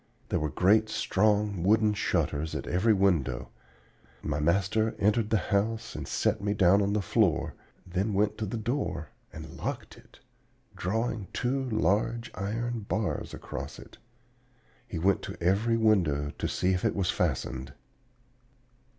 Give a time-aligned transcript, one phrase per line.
[0.29, 3.51] There were great strong wooden shutters at every window.
[4.23, 7.53] My master entered the house and set me down on the floor,
[7.85, 10.19] then went to the door and locked it,
[10.75, 13.99] drawing two large iron bars across it.
[14.87, 17.73] He went to every window to see if it was fastened.